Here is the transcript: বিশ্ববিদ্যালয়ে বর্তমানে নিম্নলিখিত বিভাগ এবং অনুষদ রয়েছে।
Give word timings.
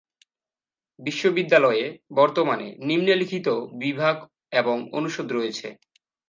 বিশ্ববিদ্যালয়ে 0.99 1.85
বর্তমানে 2.11 2.67
নিম্নলিখিত 2.81 3.47
বিভাগ 3.81 4.15
এবং 4.51 4.77
অনুষদ 4.91 5.27
রয়েছে। 5.31 5.67